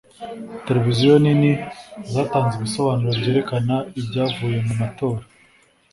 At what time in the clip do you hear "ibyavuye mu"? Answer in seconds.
3.99-4.73